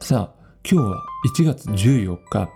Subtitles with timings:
[0.00, 0.30] さあ、
[0.68, 1.02] 今日は
[1.36, 2.48] 1月14日。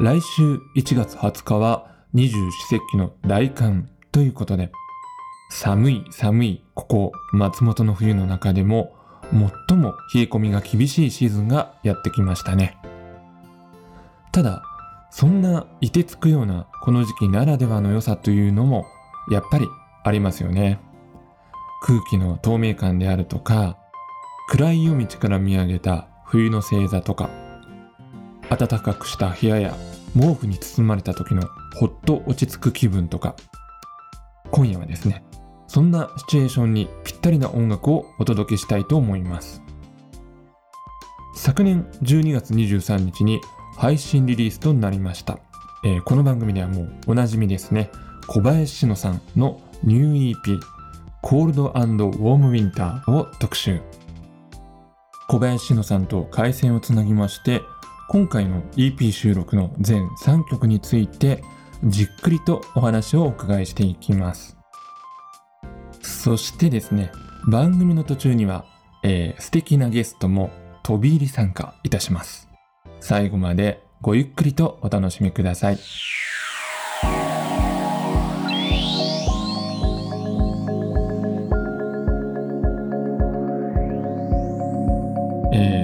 [0.00, 4.70] 来週1月20日は二十四節気の大寒ということで、
[5.50, 8.94] 寒い寒いここ松本の冬の中でも
[9.68, 12.76] 最も冷え込みが厳しいシーズンがやってきましたね。
[14.32, 14.62] ただ、
[15.10, 18.84] そんな凍てつくようなこの時期ならではの良さというのも
[19.30, 19.68] やっぱり
[20.08, 20.80] ありますよね。
[21.82, 23.78] 空気の透明感であるとか、
[24.48, 27.30] 暗い夜道から見上げた冬の星座とか、
[28.48, 29.76] 暖かくした部屋や
[30.14, 31.42] 毛布に包まれた時の
[31.76, 33.36] ほっと落ち着く気分とか、
[34.50, 35.22] 今夜はですね、
[35.66, 39.62] そんなシチュエーションにぴったりな音楽をお届けしたいと思います。
[41.36, 43.40] 昨年12月23日に
[43.76, 45.38] 配信リリースとなりました。
[45.84, 47.90] えー、この番組ではもうおなじみですね、
[48.26, 50.60] 小林志乃さんのニュー EP、
[51.22, 53.80] コールドウォームウィンターを特集。
[55.28, 57.60] 小林志乃さんと回線をつなぎまして
[58.08, 61.44] 今回の EP 収録の全3曲について
[61.84, 64.56] じっくりとお話をお伺いしていきます。
[66.00, 67.12] そしてですね
[67.46, 68.64] 番組の途中には、
[69.04, 70.50] えー、素敵なゲストも
[70.82, 72.48] 飛び入り参加いたします。
[73.00, 75.78] 最後までごゆっくりとお楽しみください。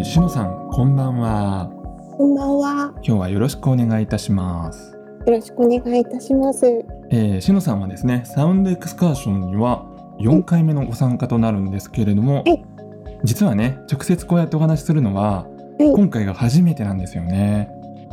[0.04, 1.68] しのさん、こんばんは。
[2.16, 2.92] こんばんは。
[2.96, 4.92] 今日はよろしくお願いいたします。
[5.26, 6.66] よろしくお願いいたします。
[7.10, 9.84] えー、しのさんはですね、サウンドエクスカーションには
[10.20, 12.64] 4回目のご参加となるんですけれども、はい、
[13.24, 15.48] 実はね、直接こうやってお話しするのは、は
[15.80, 17.68] い、今回が初めてなんですよね。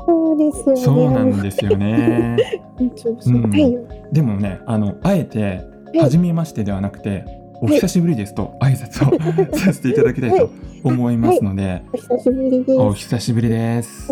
[0.07, 0.81] そうですよね。
[0.81, 2.37] そうなんですよね。
[2.79, 5.63] うん、でもね、あのあえて
[5.99, 9.13] 初めましてではなくて、お久しぶりですと挨拶を
[9.55, 10.49] させていただきたいと
[10.83, 12.71] 思いますので、お久しぶりです。
[12.75, 14.11] お久しぶりです。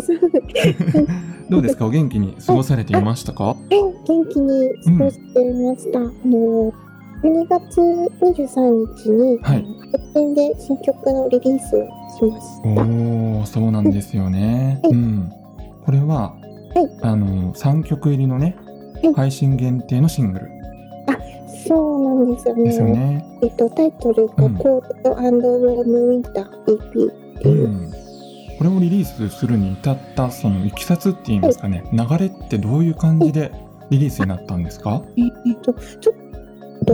[1.50, 3.56] どうですか、お元気に過ごされていましたか？
[3.68, 5.98] 元気に過ごしていました。
[5.98, 6.72] うん、あの
[7.24, 7.80] 12月
[8.20, 9.66] 23日に、はい、配
[10.14, 12.68] 信で新曲のリリースをしました。
[12.68, 14.78] おお、そうなんですよね。
[14.84, 15.28] はい、うん、
[15.84, 18.54] これは、はい、あの3曲入りのね、
[19.16, 20.59] 配信限定のシングル。
[21.66, 22.74] そうなんですよね。
[22.76, 23.38] よね。
[23.42, 27.90] えっとタイトルが、コールドウォームウィンター EP っていう、うん、
[28.58, 33.52] これをリリースするに至ったそのいきさつって言いますかね、はい、流れってどういう感じで
[33.90, 35.02] リリースになったんですか？
[35.16, 36.19] えっとちょっ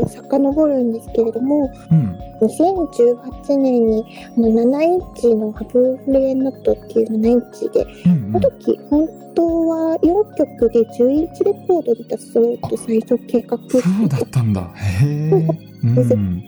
[0.01, 4.05] と遡るんですけれども、うん、2018年に
[4.37, 14.71] あの7インチのハブフレーノットっていう7インチで、うんうん、その時本当は4曲で10インチレコードで出そうと最初計画そうだったんだ。
[14.75, 16.43] へえ、うん、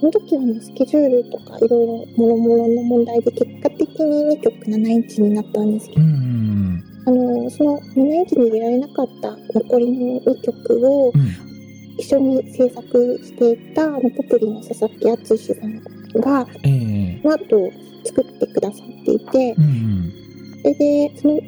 [0.00, 11.53] その時はのスケジュールとかいろいろもろもろの問題で結果的に2曲7インチになったんですけど、うん、あのその7インチに入れられなかった残りの2曲を、うん
[11.96, 15.82] 一緒に制作していたあのポプリの佐々木敦さん
[16.20, 17.72] が、えー、その後
[18.04, 20.12] 作ってくださっていて、うんうん、
[20.58, 21.40] それでその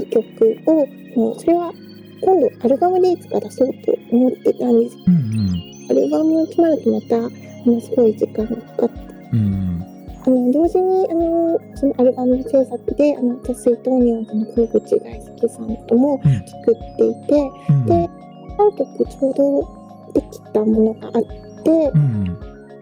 [0.00, 0.86] 2曲を
[1.16, 1.72] もうそれは
[2.20, 9.84] 今度アルバムでいつか出そうと思ってたんです、うんうん、アルバム決まるとまたものすごい時間がかかって、うんうん。
[10.26, 18.08] あの同時にあのそのアルバム制作であの脱水トーニオンズの小口大輔さんとも作っていて、うん、で
[18.56, 22.24] 3曲ちょうどできたものがあって、うん、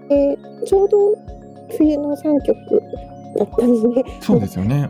[0.08, 0.98] でちょうど
[1.76, 2.82] 冬の3曲
[3.38, 4.04] だったんですね。
[4.20, 4.88] そうですよね。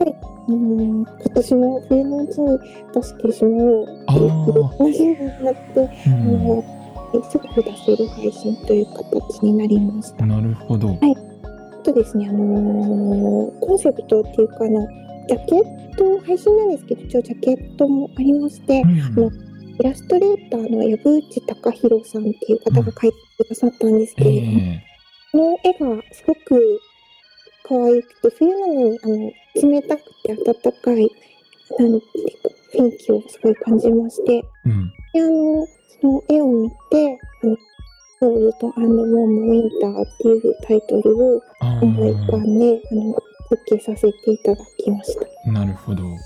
[0.00, 0.14] はい、
[0.48, 2.58] うん今年の冬のうちに
[2.94, 6.64] 出してしまおうっていう話になって、うん、あの
[7.30, 10.26] すぐ出せる配信という形になりました。
[10.26, 10.88] なるほど。
[10.88, 10.98] はい。
[11.08, 14.86] あとですね、あのー、コンセプトっていうかあの
[15.28, 19.30] ジャケット配信なんですけど、一応ジャケットもありまして、うん、あの
[19.80, 24.84] イラストレーターの藪内隆弘さんっていう方が描いてくださったんですけれども、うんえ。
[25.32, 26.80] ー、この絵がすごく
[27.62, 29.32] 可愛くて冬なのにあの
[29.70, 31.10] 冷たくて暖かい
[31.78, 35.66] なんていうか雰囲気をすごい感じまして、うん、であの
[36.00, 37.56] その絵を見て「あの
[38.18, 41.42] ソウルとアンドモームウィンター」っていうタイトルを
[41.82, 43.16] 思い浮かんであの
[43.48, 45.50] 設計させていただきました。
[45.52, 46.18] なるほど、はい、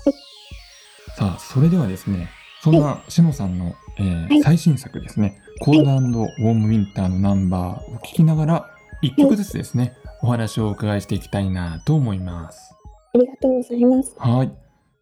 [1.17, 2.29] さあそれではですね
[2.63, 8.71] そんなしのさんの、えーはい、最新作ですね、コールドウォームウィンターのナンバーを聞きながら、
[9.01, 12.73] 一曲ずつですね、お話をお伺いしていきたいなと思います。
[13.13, 14.15] ありがとうございます。
[14.17, 14.51] はい。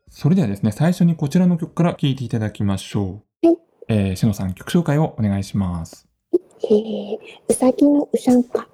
[0.09, 3.47] それではですね、最初にこちらの曲から聴いていただきましょう。
[3.47, 3.57] はい。
[3.89, 6.07] えー、しのさん曲紹介をお願いします。
[6.63, 7.17] えー、
[7.47, 8.67] うさぎのうしゃんか。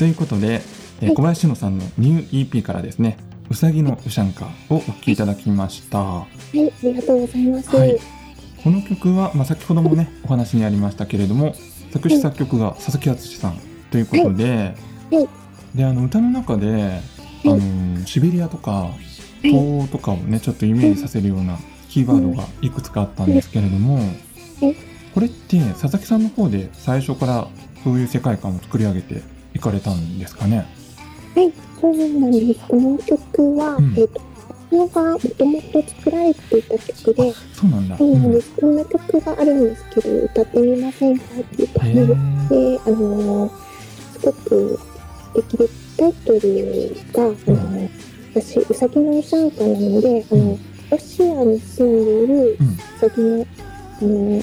[0.00, 0.62] ということで、
[1.02, 3.18] えー、小林野さんのニュー EP からですね、
[3.50, 5.98] うさぎのうしゃんかをお聴きいただきました。
[5.98, 7.76] はい、ありがとうございます。
[7.76, 7.98] はい、
[8.64, 11.54] この曲は、まあ、先ほどもね、お話にありましたけれども、
[11.92, 13.60] 作詞作曲が佐々木敦さん
[13.90, 14.74] ということで、
[15.12, 17.02] はい、で、あの歌の中で、
[17.44, 18.92] あのシベリアとか
[19.42, 21.58] 東欧とかをね、ちょっとイメージさせるような
[21.90, 22.70] キーワードがい。
[22.70, 24.00] くつかあったんですけれども、
[25.12, 27.48] これって佐々木さんの方で最初から
[27.84, 30.66] そういう世界観を作り上げて行かれたんですかね？
[31.34, 32.60] はい、そうなんです。
[32.68, 34.24] この曲は、うん、えっ、ー、と、こ
[34.72, 37.98] れがもともと作られていた曲で、そうなんだ。
[37.98, 43.50] そうなんです、こんな曲があるんですけど、歌ってみませんかっていう感じで、あのー、
[44.12, 44.80] すごく
[45.34, 47.90] 素敵で、タイトルが、あのー、
[48.34, 50.58] 私、うさぎのうしゃんかなので、あの、
[50.90, 52.58] ロシアに住んでいるう
[53.00, 53.46] さぎの、
[54.00, 54.42] あの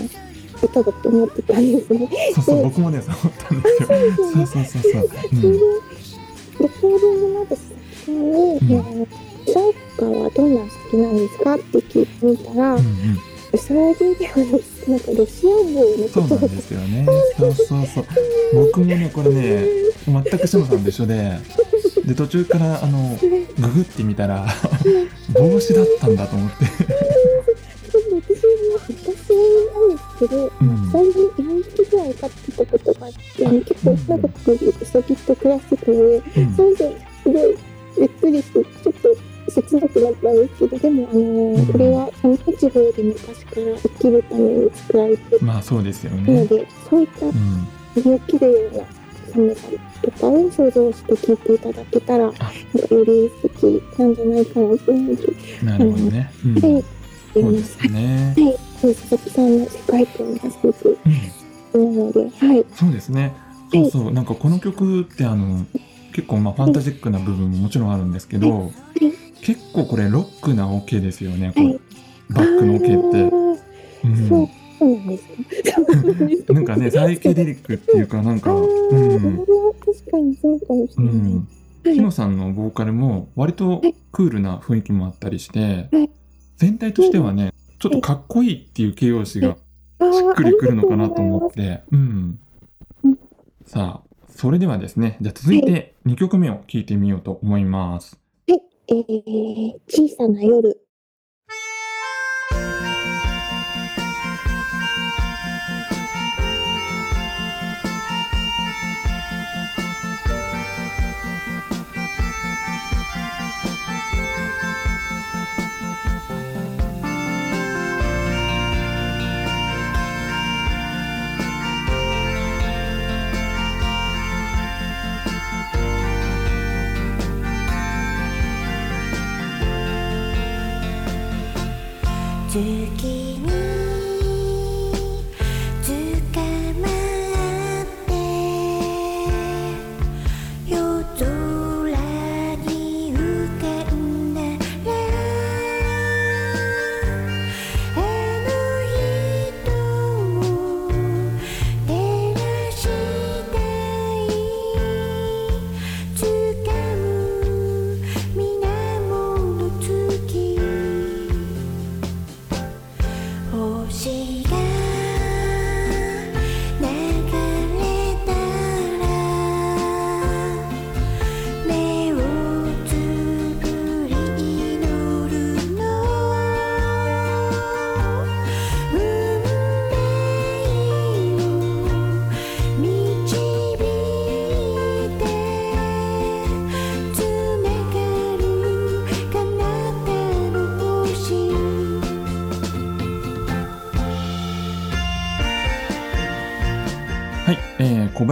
[0.62, 2.09] 歌だと思ってたんですね。
[2.36, 3.88] そうそう、僕もね、そう思ったんですよ。
[3.88, 5.09] そうそうそうそう。
[5.33, 5.59] うん、レ
[6.59, 9.07] コーディングの後、先に、うん、
[9.45, 12.83] シャイカはどんな好きなんですかって聞いてみたら、うんうん
[13.54, 14.38] うさぎでは
[14.88, 17.06] なんかロシア帽のそうなんですよね。
[17.38, 18.06] そうそうそう。
[18.53, 19.65] 僕もねこれね
[20.06, 21.39] 全く志麻さんと一緒で、
[22.06, 24.45] で途中からあのググってみたら
[25.33, 26.57] 帽子だったんだと思って。
[30.19, 37.57] けど、うん、最近4匹ぐらい飼ってたことがあって、結構長くウサギと暮らしてたので、うん、それですごい
[37.99, 39.15] びっくりして、ちょっと
[39.51, 46.33] 切なくなったんですけど、でも、あのー、うん、これはその地方で昔から生きるために作られてまあそうですよね。
[46.33, 47.25] なので、そういった
[47.95, 48.83] 身を切るような
[49.33, 49.67] 寒さ
[50.01, 52.33] とかを想像して聞いていただけたら、よ
[53.05, 55.65] り素敵なんじゃないかなと思って。
[55.65, 56.31] なるほどね。
[56.45, 56.83] うん、
[57.38, 57.44] はい。
[57.44, 58.36] そうですね。
[58.38, 58.58] はい。
[58.96, 60.98] 佐々木さんの世界観がすごく
[61.74, 62.65] 好なので、はい。
[62.74, 63.36] そうですね。
[63.72, 65.65] そうそう、なんかこの曲ってあの
[66.13, 68.72] 結構まあファンタジックな部分ももちろんあるんですけど、
[69.41, 71.53] 結構これロックなオ、ケですよね。
[71.56, 71.79] これ
[72.29, 73.48] バックのオ、ケって。
[74.03, 76.53] うん、そうそうなんですか。
[76.53, 79.39] なんかね、サイケデリックっていうか、なんか、うん。
[79.86, 81.13] 確かにそうかもしれない。
[81.13, 81.48] うん。
[81.84, 85.89] 日野さんのボーカルも割とクールな雰囲気もあったりして、
[86.57, 89.57] 全体としてはね、ちょっとかっこいいっていう形容詞がし
[90.31, 92.39] っくりくるのかなと思って、うん。
[93.65, 98.19] さあ、それではですね、じゃあ続いて2曲目を聴いてみようと思います。
[98.47, 100.87] はい、えー、小さな夜。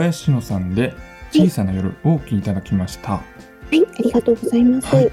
[0.06, 0.94] 林野さんで
[1.32, 3.14] 小さな夜をお聴きいただきました。
[3.14, 3.24] は
[3.72, 4.88] い、ありがとうございます。
[4.96, 5.12] はい、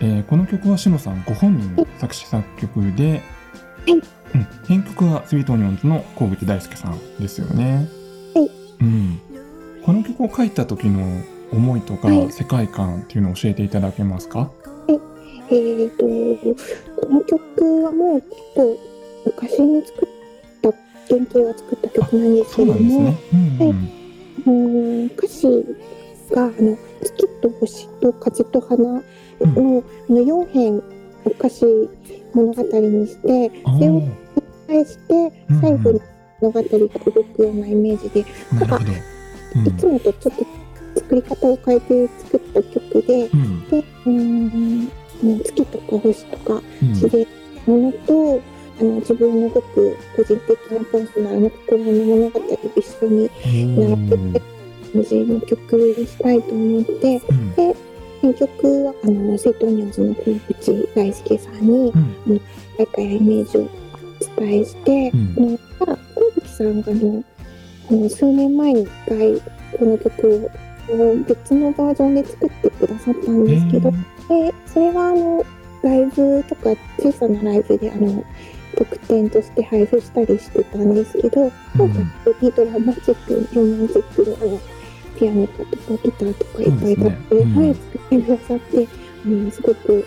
[0.00, 4.02] えー、この曲はしのさんご本人の作詞作曲で、はい、うん、
[4.66, 7.86] 編曲はスイートオニオンズの小口大輔さんですよね。
[8.34, 8.50] はい。
[8.80, 9.20] うん。
[9.84, 14.38] この曲を書いた時の思いとか世界観っていうのを教えていただけますか？
[14.38, 14.48] は
[14.88, 15.00] い。
[15.50, 16.04] えーと、
[17.06, 18.78] この曲はもう結構
[19.26, 20.08] 昔に作っ
[20.62, 20.72] た
[21.08, 23.99] 原型が作った曲なんですけども、ねうんうん、はい、
[24.46, 25.06] うん。
[25.06, 25.46] 歌詞
[26.32, 29.02] があの月と星と風と花の,、
[29.40, 30.82] うん、の4編を
[31.38, 31.64] 歌詞
[32.34, 36.00] 物語にしてそれを繰り返して最後に
[36.40, 38.68] 物語が動くようなイメージで、うん、なん。
[38.68, 38.78] か、
[39.56, 44.90] うん、いつもとちょっと作り方を変えて作った曲で、うん、でうん。
[45.22, 47.26] 月とか星とか自然
[47.66, 48.42] のものと、
[48.80, 53.30] あの自分のごく個人的なパーソナルの心の物語を一緒に
[53.76, 54.42] 並べて
[54.92, 57.76] 感じの曲にしたいと思って、うん、で
[58.22, 62.40] 編曲はあのセイトニオンズの小口大輔さんに、うん、あの
[62.78, 67.24] 大会やイメージをお伝えして、うん、あの小口さんがの
[67.90, 70.50] あの数年前に1回この曲
[70.88, 73.96] を別のバージョンで作ってくださったんですけど、で
[74.66, 75.44] それはあの
[75.82, 78.24] ライブとか小さなライブであの
[78.80, 82.02] 特典として配布したりしてたんですけど、今回、
[82.40, 84.60] うん、ドラマチックロマンチックであの
[85.18, 85.64] ピアノとか
[86.02, 88.88] ギターとかいっぱい買って、ねうん、はい、作ってくださって、
[89.26, 90.06] あのすごく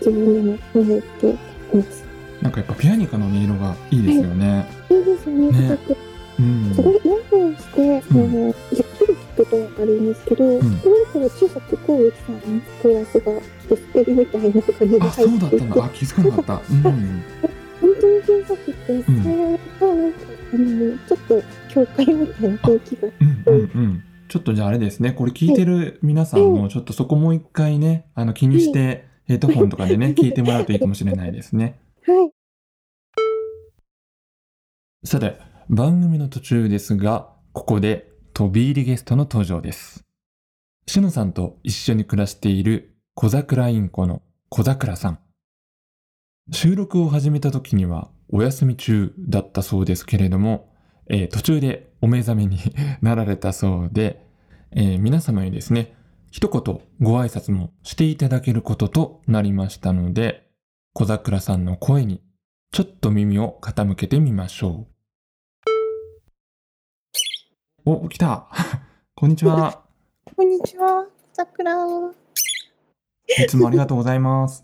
[0.00, 2.04] 自分でも褒めています。
[2.42, 4.48] なんかやっぱピアニカの音色がいいですよね。
[4.48, 5.50] はい、いいですよね。
[5.52, 5.98] ねすごく、
[6.40, 13.32] うん、すごいイヤホンして、うん、あのじっくり聞くとわかるんですけど、うん、それから小さくこうさんのコーラスが
[13.70, 15.84] 捨てるみたいな感じで入ってて、あ、そうだったんだ。
[15.84, 16.62] あ、気づかなかった。
[16.88, 17.22] うん。
[17.92, 20.16] 本当に小さくて、それがなんか
[20.52, 23.08] あのちょっと教会みたいな雰囲気が。
[23.46, 31.78] うんうんうんちょっとじゃああれですね、これ聞いてる皆さんもちょっとそこもう一回ね、あの気にして、ヘッドホンとかでね、聞いてもらうといいかもしれないですね。
[32.06, 32.32] はい。
[35.04, 40.06] さて、番組の途中ですが、ここで飛び入りゲストの登場です。
[40.86, 45.18] しのさんと一緒に暮らしている小桜インコの小桜さん。
[46.54, 50.70] 収録を始めた時にはお休み中だったそうですけれども、
[51.08, 52.58] えー、途中でお目覚めに
[53.00, 54.26] なられたそうで、
[54.70, 55.94] えー、皆様にですね、
[56.30, 60.46] 一言ご挨拶もしていただけることとなりましたので、
[60.92, 62.22] 小桜さんの声に
[62.70, 64.86] ちょっと耳を傾けてみましょ
[67.86, 67.90] う。
[67.90, 68.48] お、来た
[69.16, 69.82] こんにちは。
[70.36, 71.06] こんにちは。
[71.32, 72.12] 桜。
[73.42, 74.62] いつもありがとうございます。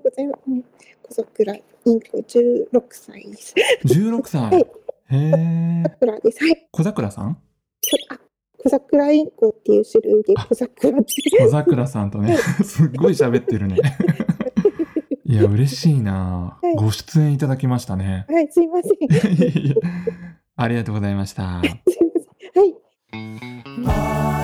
[0.00, 0.42] とうございます。
[1.02, 3.54] 小桜、インコ16歳です。
[3.84, 4.66] 16歳、はい
[5.10, 5.82] へえ。
[5.84, 6.42] 桜です。
[6.42, 6.66] はい。
[6.70, 7.36] 小桜さん？
[8.08, 8.18] あ、
[8.58, 10.98] 小桜インコっていう種類で小桜。
[11.02, 13.76] 小桜さんとね、すっごい喋ってるね。
[15.26, 18.26] いや、嬉しいな、はい、ご出演いただきましたね。
[18.28, 18.92] はい、すいません。
[20.56, 21.60] ありがとうございました。
[21.62, 21.78] すいま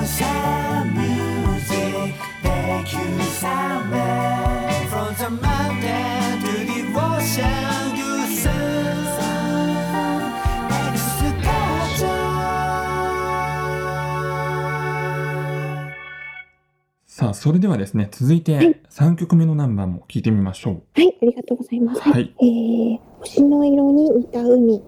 [0.06, 0.28] せん。
[0.28, 0.57] はい。
[17.38, 20.82] それではですね、続いて3曲目のナンバーも聞いてみましょう。
[20.94, 22.00] はい、ありがとうございます。
[22.00, 22.34] はい。
[22.40, 24.82] えー、星の色に似た海。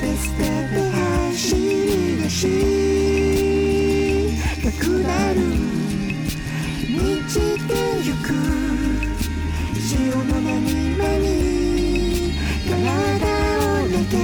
[0.00, 2.42] 全て捨てて走り出し
[4.62, 5.40] たくなる
[6.88, 6.96] 満
[7.28, 7.34] ち
[7.66, 7.74] て
[8.04, 8.26] ゆく
[9.80, 10.46] 潮の波
[10.96, 11.26] 間に
[12.68, 12.72] 体
[13.58, 14.14] を寝て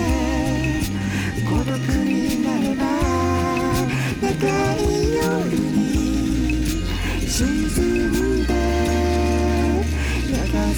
[1.45, 2.09] 孤独に
[2.45, 2.83] なれば
[4.23, 4.33] 長
[4.75, 4.79] い
[5.17, 5.23] 夜
[5.57, 6.87] に
[7.27, 7.43] 沈
[8.11, 8.53] んで
[10.29, 10.33] 流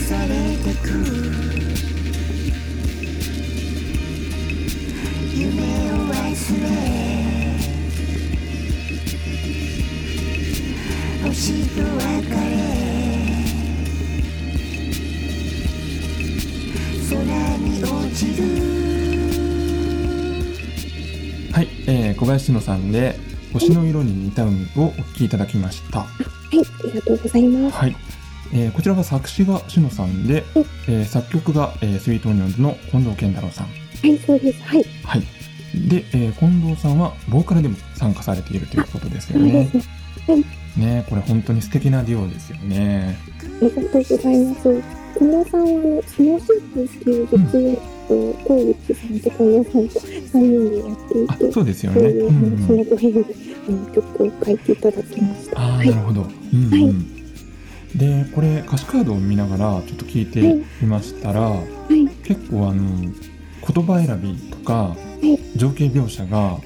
[0.07, 1.46] されてく
[21.52, 23.18] はい、えー、小林野さんで
[23.52, 26.00] 星の色に似た海をお聴きいただきました。
[26.00, 26.08] はい、
[26.58, 27.76] ありがとうございます。
[27.76, 27.97] はい。
[28.52, 30.45] えーこちらが作詞がしのさんで、
[30.89, 33.67] えー作曲が、えースイートオニオンズの近藤健太郎さん。
[33.67, 33.73] は
[34.06, 34.62] い、そうです。
[34.62, 34.84] はい。
[35.04, 35.21] はい。
[35.89, 39.69] で、えー近藤さんはボーカルでも参加されているということですよね
[40.26, 40.66] そうです。
[40.76, 40.86] ね。
[40.86, 43.17] ねこれ本当に素敵なデュオですよね。
[43.43, 44.82] ありがとうございます。
[45.19, 52.00] 近藤さんは、あの、スノーシープっていう月曜と、小口さんと近藤さんと3人でやっていあて、、そうですよね。
[52.00, 53.34] そういのご縁で、
[53.69, 55.60] あの、曲を書いていただきました。
[55.60, 56.02] ああ、はいなる。
[56.02, 56.23] ほど。
[56.23, 56.25] う
[56.56, 57.17] んうんはい
[57.97, 60.41] で、これ歌詞カードを見ながらちょっと聞いて
[60.82, 62.06] みましたら、はい。
[62.25, 66.60] 結構あの言葉選びとかい情景描写がは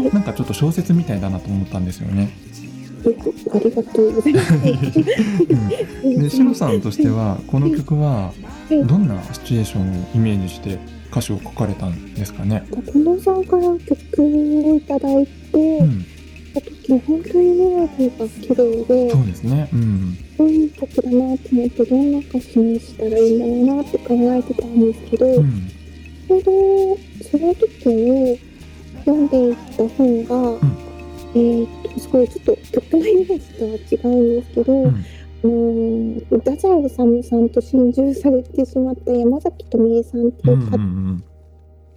[0.00, 0.10] い。
[0.14, 2.30] なんかちょっと小説みたいだなと思ったんですよね。
[3.52, 4.54] ありがとうございます。
[4.54, 8.32] うん、で、しのさんとしてはこの曲はは
[8.70, 10.78] いどんなシチュエーションをイメージして
[11.10, 12.62] 歌詞を書かれたんですかね？
[12.70, 16.06] 近藤さんから曲をいただいて、うん、
[16.54, 19.68] た時本当にメロディーが綺麗で、そうですね。
[19.72, 20.16] うん、
[20.50, 25.68] いい曲だなと思って、どんな歌詞にしたらいいんだろうなって考えてたんですけど、うん、
[26.28, 26.50] ちょうど
[27.28, 28.40] その時に
[29.04, 30.34] 読んでいた本が、
[31.34, 35.04] えーっとすごいちょっと曲のイメージとは違うんですけど、うん、
[35.42, 41.24] うーん太宰治さんと心中されてしまった山崎富恵さんってうん、いうう方、ん、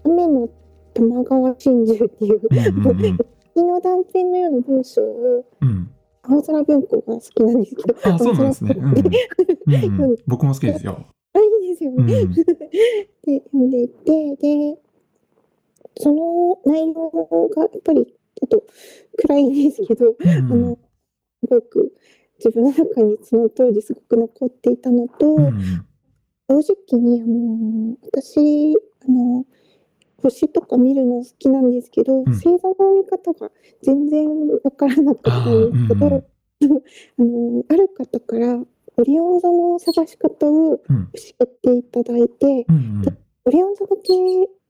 [0.06, 0.50] 雨の
[0.94, 5.92] 玉川心中っていううん、うん、うん、月の断片のような文章をうん、
[6.24, 8.76] 青空文庫が好きなんですけどあ、そうなんですね。
[8.78, 11.06] うん、うん、うん、僕も好きですよ。
[11.34, 12.24] あいいですようね。
[12.24, 12.44] ん、 で
[13.26, 14.78] 読んでいてで
[15.98, 18.13] その内容がやっぱり
[18.45, 18.63] っと
[19.17, 20.77] 暗いんですけど、うん、あの
[21.41, 21.93] すごく
[22.38, 25.86] 自分の中にその当時すごく残っていたのと、うん、
[26.49, 28.73] 正直にあの私
[29.08, 29.45] あの
[30.21, 32.25] 星とか見るの好きなんですけど、ん。
[32.25, 33.51] 星座の見方が
[33.82, 34.29] 全然
[34.63, 36.23] わからなかったんですけど、あー
[37.19, 38.63] あのある方から
[38.95, 43.03] オリオン座の探し方をうん、教えていただいて、うん、
[43.45, 44.13] オリオン座だけ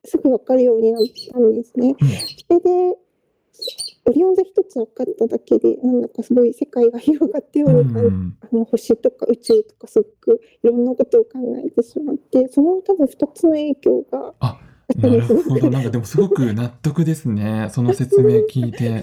[0.06, 1.96] すぐ分かるようになったんですね。
[2.00, 2.08] うん。
[2.08, 2.16] そ
[2.50, 2.98] れで
[4.06, 11.30] オリオン座一つ分かっただけでなんだかすごい世界が広がったように感じうん、あの星とか宇宙とかすごくいろんなことを考
[11.66, 15.70] えてしまってその多分2つの影響がああったるほど。
[15.70, 17.70] なんかでもすごく納得ですね。
[17.72, 18.90] その説明聞いて。
[19.00, 19.02] はい、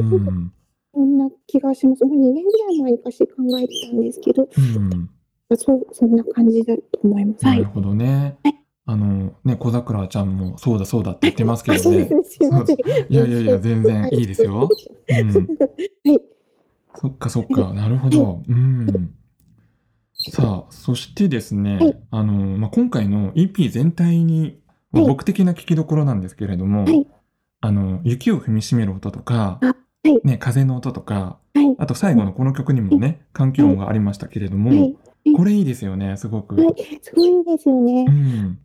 [0.00, 0.52] うん、
[0.92, 5.10] そんな気がしますもう2年ぐらい前に歌詞考えてたんですけどうん。
[5.56, 7.44] そうそんな感じだと思います。
[7.44, 8.38] はないる、ほどね。
[8.90, 12.08] あの、ね、小桜ちゃんもそうだそうだって言ってますけどね。
[13.10, 14.22] いやいやいや、全然い。
[14.22, 14.66] いですよ。
[15.08, 15.28] うん。
[15.28, 16.20] はい。
[16.94, 18.42] そっかそっか、なるほど。
[18.48, 19.10] うん。
[20.30, 21.98] さあ、そしてですね、はい。
[22.10, 24.58] あの、まあ、今回の EP 全体に、
[24.90, 25.10] まあはい。
[25.10, 27.06] 僕的な聞きどころなんですけれども、はい。
[27.60, 29.60] あの、雪を踏みしめる音とか、
[30.24, 31.76] ね、風の音とか、はい。
[31.76, 34.96] あと最後のこの曲にもね、環境音がありましたけれども、はい。
[35.36, 36.56] これいいですよね、すごく。
[36.56, 37.00] はい。
[37.02, 38.06] すごいですよね。
[38.08, 38.10] う。
[38.10, 38.58] ん。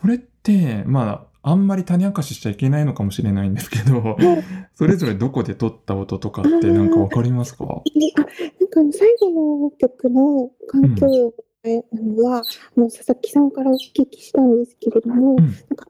[0.00, 4.16] これって、まあ、あんまり種明かししちゃいけないのかもしれないんですけど、
[4.74, 7.64] それぞれどこで撮った音とかってなんかわかりますか？
[7.64, 11.32] あ、なんか最後の曲の環境音
[11.92, 15.36] なのは、あの佐々木さんからお聞きしたんですけれども、うん。
[15.36, 15.88] なんか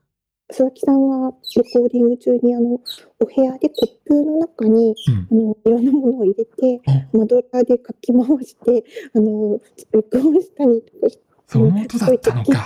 [0.49, 2.81] 佐々木さんがレコーディング中にあの
[3.21, 4.94] お部屋でコップの中に
[5.31, 5.40] うん。
[5.40, 7.16] あのいろんなものを入れてあ。
[7.16, 9.61] マドラーでかき回してあの
[9.92, 12.64] 録音したりとかしその音だったのか。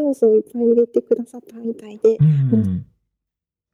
[0.00, 0.06] うん。
[0.06, 2.86] 要素をいっぱい入れてくださったみたいで、うん。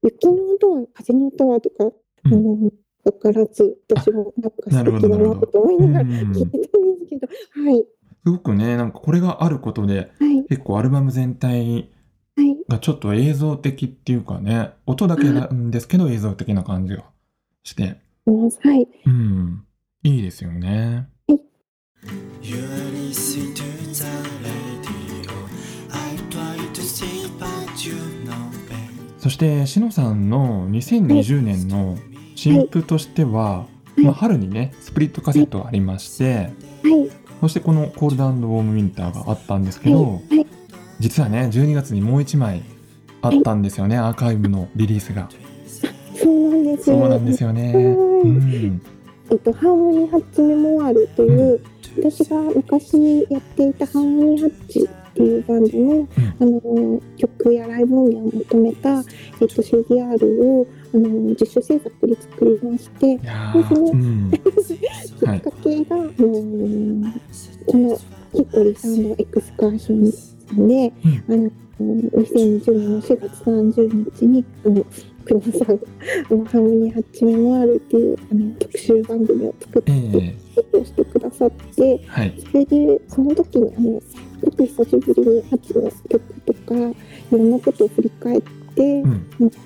[0.02, 1.92] 雪の音は風の音はとか、うん
[2.24, 2.70] あの
[3.04, 7.28] 分からず私もなんか素敵だなと思いながらうん聞いてたんですけど、
[7.64, 7.84] はい
[8.24, 11.90] すごくね、なんかこれがあることで、はい結構アルバム全体
[12.68, 17.04] がちょっと映像的っていうかね、音だけなんですけど映像的な感じが
[17.62, 18.88] して、はい。
[19.06, 19.64] うん。
[20.02, 21.08] いいですよね。
[21.28, 21.40] はい。
[29.28, 31.98] そしてしのさんの2020年の
[32.34, 33.66] 新譜としては、は
[33.98, 34.00] い。
[34.00, 36.50] まあ、春にねスプリットカセットがありまして、はい、
[37.42, 40.22] そしてこの「コールドウォームウィンター」があったんですけど、
[40.98, 42.62] 実はね12月にもう1枚
[43.20, 45.28] あったんですよね、アーカイブのリリースが。
[46.16, 46.84] そうなんです。
[46.84, 47.72] そうなんですよね。
[47.74, 48.80] うん。
[49.30, 51.60] えっと、ハーモニーハッチメモワールという、
[51.98, 56.08] うん、私が昔やっていたハーモニーハッチっていうバンドのうん、
[56.40, 58.90] あの曲やライブ音源を求めた、
[59.40, 66.26] えっと、CDR をあの自主制作で作りましてまずね、うん、きっかけが、はい、う
[67.04, 67.20] ん
[67.66, 67.98] この
[68.32, 71.50] ヒッコリーサウンドエクスカーションさんで、うん、あの
[71.80, 74.84] 2020年の4月30日にあの
[75.26, 84.00] 久野さんあのハーモニーハッチメモアールっていうあの特集番組を作って、えー、してくださって、はい、それでその時にあの
[84.42, 86.96] ごく久しぶりにハッチの曲とかい
[87.30, 88.42] ろんなことを振り返っ
[88.74, 89.56] て、うん、ち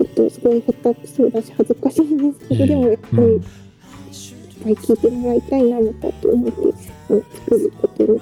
[0.00, 3.42] ょっとすごい下手くそだし恥ずかしいんですけど、えー、でもやっぱり、いっ
[4.64, 6.60] ぱい聴いてもらいたいなのかと思って
[7.08, 8.20] 作ることに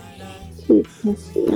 [0.85, 1.47] しまし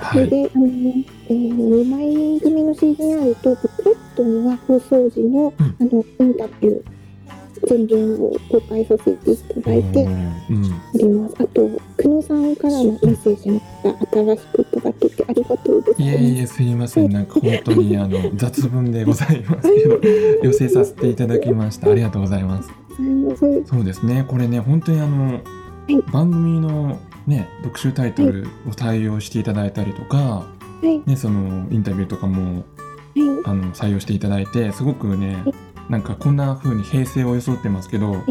[0.00, 0.12] た。
[0.12, 6.99] それで、あの、えー、2枚組の CDR とブックレットには放送時の,、あのインタビュー
[7.66, 10.08] 全文を公開させていただいて
[10.94, 11.34] おります。
[11.38, 11.68] あと、
[11.98, 13.60] 久野さんからのメッセージも
[14.12, 16.02] 新しくいただけてありがとうございます。
[16.02, 17.12] いえいえ、すいません。
[17.12, 19.98] なんか本当にあの 雑文でございますけど、
[20.42, 21.90] 寄せさせていただきました。
[21.90, 22.70] ありがとうございます。
[23.66, 24.24] そうですね。
[24.26, 25.40] これね、本当にあの、は
[25.88, 30.46] い、番組のね、特集タイトルを対応していただいたりとか、は
[30.82, 32.64] い、ね、そのインタビューとかも、はい、
[33.44, 35.36] あの採用していただいてすごくね、
[35.90, 38.24] なんかこんな風に平成を装ってますけど、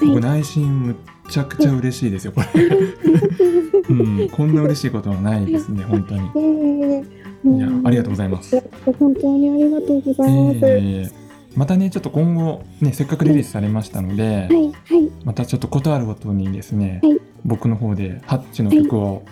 [0.00, 0.96] 僕内心むっ
[1.28, 2.46] ちゃくちゃ嬉しいですよこれ、
[3.90, 8.62] うん、こんな嬉しいことはないですね本当に、いやありがとうございます。
[8.98, 11.22] 本当にありがとうございます、えー
[11.54, 19.22] またねちょっと今後ねせっかくリリースされましたので、はいはい、またちょっとことあるごとにですね、はい、僕の方でハッチの曲を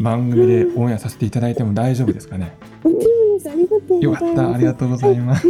[0.00, 2.56] 番組でオンエアさせていただいても大丈夫ですかね？
[4.00, 4.54] よかった。
[4.54, 5.46] ありがとうございます。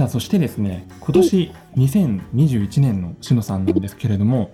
[0.00, 4.50] さあそしてですね今年2021年のしのさんなんですけれども、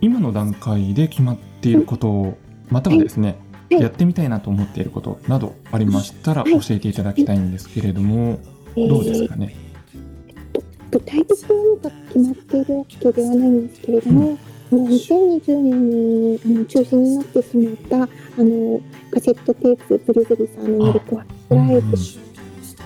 [0.00, 2.38] 今の段階で決まっていることを
[2.70, 3.36] またはですね、
[3.68, 8.40] やってみたいなと思っていることなどありましたら教えていただきたいんですけれども、
[8.74, 9.54] どうですかね？
[10.92, 14.38] 具体的なのが決まっているわけではないんですけれども、
[14.70, 14.86] うん。
[14.86, 18.08] 2020年にあの中止になってしまったあ
[18.38, 18.80] の
[19.10, 21.94] カセットテープブルーベリーさんのミルクワライブ、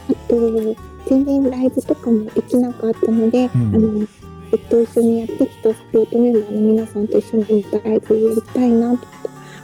[0.08, 4.08] あと全然ライブとかもできなかったので、うん、あのず
[4.56, 9.12] っと一緒にやってきたスポートメンバーの皆さんと一緒にライブをやりたいなとか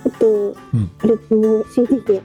[0.07, 2.23] あと、うん、アルバムを CD で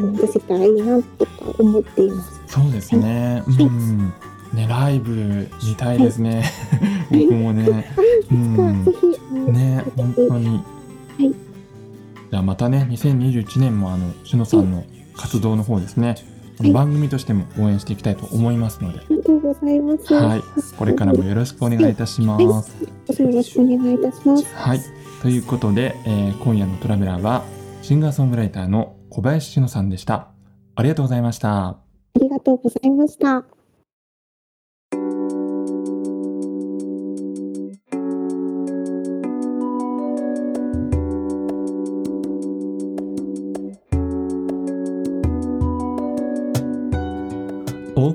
[0.00, 2.40] 出せたらいいなとか思っています。
[2.46, 4.12] そうですね、はい、うん
[4.54, 6.44] ね、ライブ見たいですね。
[7.10, 7.94] 僕もね。
[8.30, 8.84] うん。
[9.52, 10.48] ね、本当に。
[10.48, 10.62] は
[11.20, 11.30] い。
[11.30, 14.84] じゃあまたね、2021年もあの、しのさんの
[15.16, 16.16] 活動の方ですね。
[16.62, 19.00] はい、番組としても応援していきたいと思いますので。
[19.00, 20.14] ありがとうございます。
[20.14, 20.42] はい。
[20.76, 22.44] これからもよろしくお願いいたします。
[22.44, 24.44] はい、よろしくお願いいたします。
[24.54, 24.80] はい。
[25.22, 27.44] ということで、えー、今夜のトラベラーは、
[27.82, 30.28] シンガーソングライターの小林しのさんでした。
[30.74, 31.68] ありがとうございました。
[31.68, 31.78] あ
[32.20, 33.44] りがとうございました。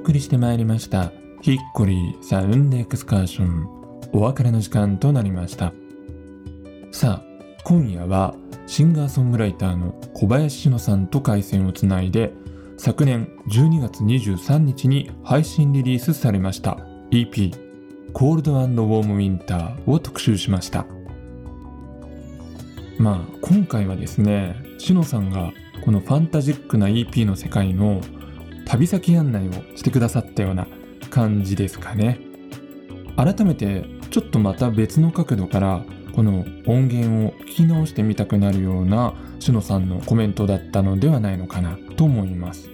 [0.08, 3.68] 送りしてまいりましたヒッコリーサウンドエクスカーション
[4.14, 5.74] お別れの時間となりました。
[6.94, 8.34] さあ今夜は
[8.68, 12.32] シンガーソングライターの小林志乃さんと回線をつないで
[12.78, 16.78] 昨年12月23日に配信リリースされました
[17.12, 17.52] EP
[18.14, 20.86] コールドウォームウィンターを特集しました。
[22.98, 25.52] まあ今回はですねしのさんが
[25.84, 28.00] このファンタジックな EP の世界の
[28.68, 30.68] 旅先案内をしてくださったような
[31.10, 32.20] 感じですかね。
[33.16, 42.70] 改めてちょっとまた別の角度からこの音源を聞き直してみたくなるようなしのさんのコメントだったのではないのかなと思います。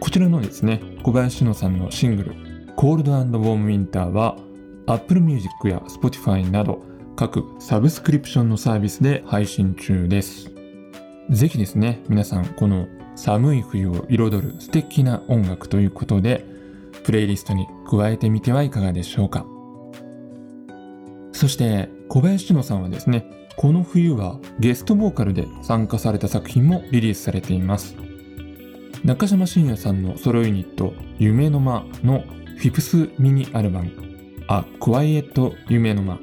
[0.00, 2.34] こちらのですね小林しのさんのシングル
[2.76, 4.36] 「コールドウォームウィンターは
[4.86, 6.82] Apple Music や Spotify など
[7.16, 10.50] 各サブスクリプションのサービスで配信中です。
[11.30, 12.86] ぜひですね、皆さんこの
[13.18, 16.46] 寒い冬を彩る素敵な音楽ということで、
[17.02, 19.44] プレイリストに加えてみてはいかがでしょうか。
[21.32, 27.96] そして小林野さんはですね、この冬はゲストボーカルで参加された作品もリリースされています。
[29.04, 32.22] 中島信也さんのソロユニット夢の間の
[32.56, 33.90] フィプスミニアルバム
[34.46, 36.20] あ、クワイエット夢の間、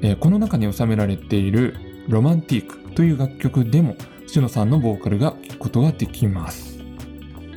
[0.00, 1.76] えー、この中に収められている
[2.08, 3.96] ロマンティークという楽曲でも
[4.34, 6.80] しのさんのボーカルが聴くことができます。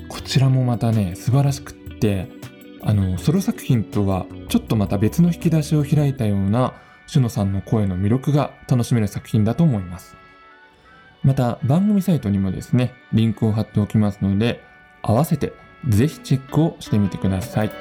[0.09, 2.29] こちらもまたね、素晴らしくって、
[2.83, 6.75] あの、ソロ作品とはちょっとまた別の引き出しを開いたような
[7.07, 10.17] しのさんの声の魅力が楽しめる作品だと思います。
[11.23, 14.61] また番組サイトにもですね、リンクを貼っておきますので、
[15.01, 15.53] 合わせて
[15.89, 17.71] ぜひチェックをしてみてください。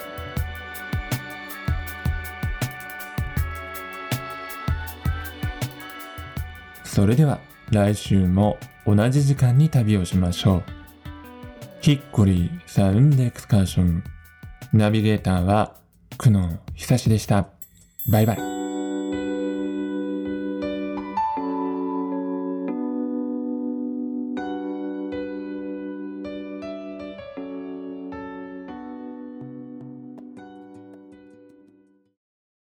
[6.82, 7.40] それでは
[7.72, 10.62] 来週も同じ時間に旅をしましょう。
[11.81, 14.05] ヒッコリーサウンドエクスカーション。
[14.72, 15.76] ナビゲーターは
[16.18, 17.48] 久野久志でした。
[18.11, 18.56] バイバイ。